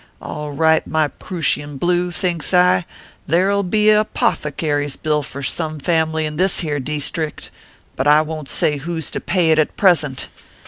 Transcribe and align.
All 0.19 0.51
right, 0.51 0.87
my 0.87 1.09
prooshian 1.09 1.77
blue, 1.77 2.09
thinks 2.09 2.55
I, 2.55 2.87
there 3.27 3.53
ll 3.55 3.61
be 3.61 3.91
a 3.91 4.03
pothecary 4.03 4.85
s 4.85 4.95
bill 4.95 5.21
for 5.21 5.43
some, 5.43 5.77
family 5.79 6.25
in 6.25 6.37
this 6.37 6.61
here 6.61 6.79
deestrict: 6.79 7.51
but 7.95 8.07
I 8.07 8.23
won 8.23 8.45
t 8.45 8.49
say 8.49 8.77
who 8.77 8.97
s 8.97 9.11
to 9.11 9.21
pay 9.21 9.51
it 9.51 9.59
at 9.59 9.77
present. 9.77 10.27